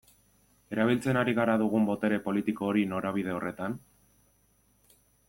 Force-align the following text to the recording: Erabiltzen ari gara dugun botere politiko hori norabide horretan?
Erabiltzen 0.75 1.19
ari 1.19 1.35
gara 1.39 1.57
dugun 1.63 1.85
botere 1.89 2.19
politiko 2.29 2.71
hori 2.71 2.87
norabide 2.95 3.37
horretan? 3.37 3.77